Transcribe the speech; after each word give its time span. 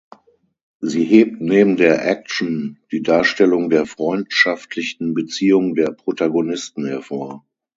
Sie 0.79 1.03
hebt 1.03 1.41
neben 1.41 1.77
der 1.77 2.03
Action 2.07 2.79
die 2.91 3.03
Darstellung 3.03 3.69
der 3.69 3.85
freundschaftlichen 3.85 5.13
Beziehung 5.13 5.75
der 5.75 5.91
Protagonisten 5.91 6.87
hervor. 6.87 7.45